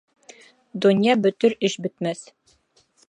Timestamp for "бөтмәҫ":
1.85-2.25